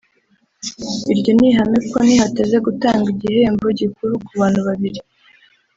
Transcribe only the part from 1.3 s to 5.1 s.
ni ihame kuko ntihateze gutangwa igihembo gikuru ku bantu babiri